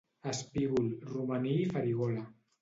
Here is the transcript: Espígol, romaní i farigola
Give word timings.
Espígol, 0.29 0.87
romaní 1.11 1.53
i 1.67 1.69
farigola 1.75 2.25